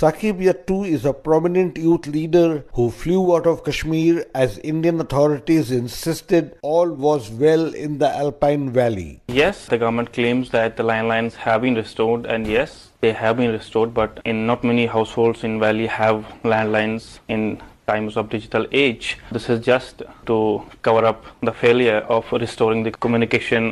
[0.00, 5.70] Saqib Yattu is a prominent youth leader who flew out of Kashmir as Indian authorities
[5.70, 9.20] insisted all was well in the Alpine Valley.
[9.28, 13.52] Yes, the government claims that the landlines have been restored, and yes, they have been
[13.52, 17.60] restored, but in not many households in Valley have landlines in
[17.90, 19.06] times of digital age.
[19.36, 20.36] This is just to
[20.82, 23.62] cover up the failure of restoring the communication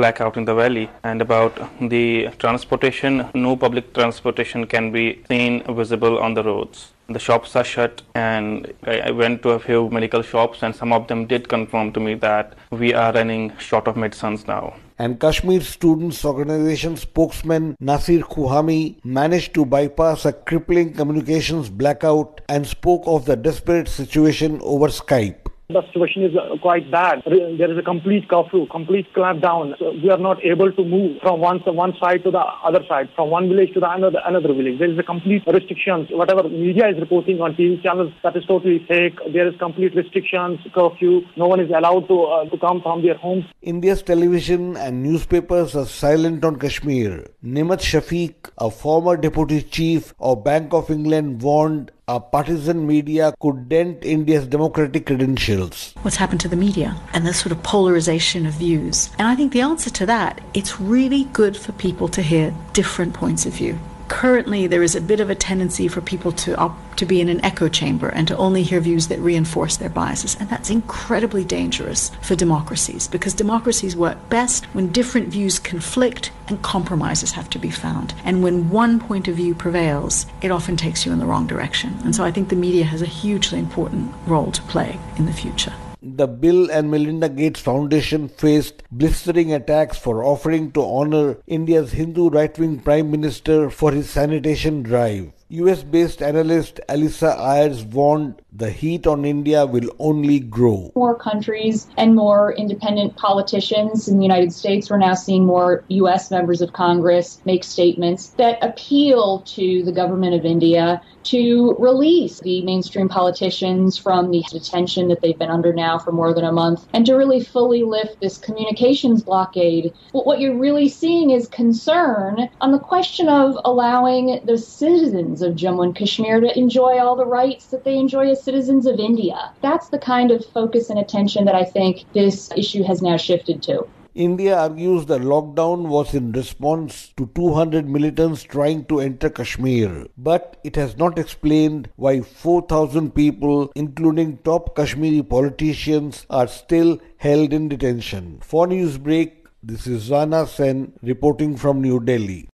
[0.00, 0.88] blackout in the valley.
[1.02, 1.54] And about
[1.94, 6.92] the transportation, no public transportation can be seen visible on the roads.
[7.08, 11.06] The shops are shut, and I went to a few medical shops, and some of
[11.06, 15.60] them did confirm to me that we are running short of medicines now and Kashmir
[15.60, 23.26] Students Organization spokesman Nasir Khuehami managed to bypass a crippling communications blackout and spoke of
[23.26, 25.45] the desperate situation over Skype.
[25.68, 27.22] The situation is uh, quite bad.
[27.26, 29.76] There is a complete curfew, complete clampdown.
[29.80, 33.08] So we are not able to move from one, one side to the other side,
[33.16, 34.78] from one village to the another, another village.
[34.78, 36.06] There is a complete restrictions.
[36.10, 39.18] Whatever media is reporting on TV channels, that is totally fake.
[39.32, 41.22] There is complete restrictions, curfew.
[41.36, 43.44] No one is allowed to, uh, to come from their homes.
[43.60, 47.26] India's television and newspapers are silent on Kashmir.
[47.44, 53.68] Nemat Shafik, a former deputy chief of Bank of England, warned a partisan media could
[53.68, 55.92] dent India's democratic credentials.
[56.02, 59.10] What's happened to the media and the sort of polarization of views?
[59.18, 63.12] And I think the answer to that, it's really good for people to hear different
[63.12, 63.76] points of view
[64.08, 67.28] currently there is a bit of a tendency for people to op- to be in
[67.28, 70.36] an echo chamber and to only hear views that reinforce their biases.
[70.40, 76.62] And that's incredibly dangerous for democracies because democracies work best when different views conflict and
[76.62, 78.14] compromises have to be found.
[78.24, 81.96] And when one point of view prevails it often takes you in the wrong direction.
[82.04, 85.32] And so i think the media has a hugely important role to play in the
[85.32, 85.72] future
[86.14, 92.28] the Bill and Melinda Gates Foundation faced blistering attacks for offering to honor India's Hindu
[92.28, 95.32] right wing Prime Minister for his sanitation drive.
[95.48, 100.90] US based analyst Alyssa Ayres warned the heat on India will only grow.
[100.94, 106.30] More countries and more independent politicians in the United States, we're now seeing more US
[106.30, 112.62] members of Congress make statements that appeal to the government of India to release the
[112.62, 116.86] mainstream politicians from the detention that they've been under now for more than a month
[116.94, 119.92] and to really fully lift this communications blockade.
[120.12, 125.82] What you're really seeing is concern on the question of allowing the citizens of Jammu
[125.82, 129.52] and Kashmir to enjoy all the rights that they enjoy as citizens of India.
[129.60, 133.62] That's the kind of focus and attention that I think this issue has now shifted
[133.64, 133.86] to.
[134.14, 140.56] India argues the lockdown was in response to 200 militants trying to enter Kashmir, but
[140.64, 147.68] it has not explained why 4,000 people, including top Kashmiri politicians, are still held in
[147.68, 148.38] detention.
[148.42, 149.32] For Newsbreak,
[149.62, 152.48] this is Rana Sen reporting from New Delhi.